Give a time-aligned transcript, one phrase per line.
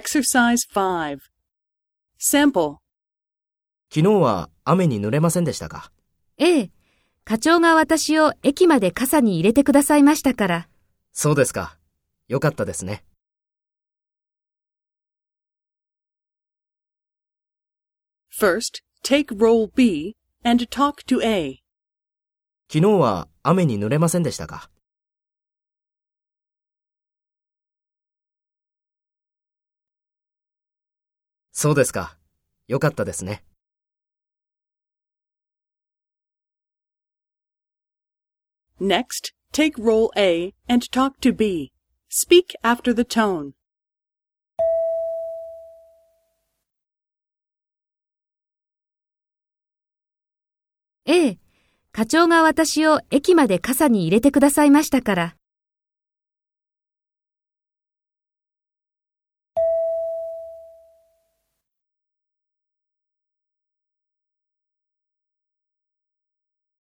[0.00, 1.20] Exercise 5.
[2.20, 2.76] Sample.
[3.90, 5.90] 昨日は雨に濡れませんでしたか？
[6.36, 6.70] ええ。
[7.24, 10.68] 課長が私を駅まで傘に入れてくださいましたから。
[11.14, 11.78] そうですか。
[12.28, 13.04] よかったですね。
[18.38, 21.60] First, take role B and talk to A.
[22.70, 24.68] 昨日は雨に濡れませんでしたか？
[31.58, 32.18] そうですか。
[32.68, 33.42] よかったですね。
[38.78, 41.72] Next, take role A and talk to B.
[42.10, 43.52] Speak after the tone.
[51.06, 51.38] ええ。
[51.90, 55.36] 課長が私を駅まで傘に入れてくださいましたから。